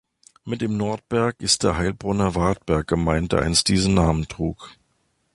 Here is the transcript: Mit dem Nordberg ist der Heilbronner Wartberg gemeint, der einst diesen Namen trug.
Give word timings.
Mit 0.45 0.61
dem 0.61 0.77
Nordberg 0.77 1.39
ist 1.43 1.61
der 1.61 1.77
Heilbronner 1.77 2.33
Wartberg 2.33 2.87
gemeint, 2.87 3.33
der 3.33 3.43
einst 3.43 3.67
diesen 3.67 3.93
Namen 3.93 4.27
trug. 4.27 4.71